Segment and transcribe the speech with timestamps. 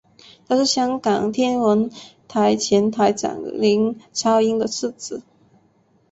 [0.47, 1.87] 他是香港天文
[2.27, 5.21] 台前台长林超英的次子。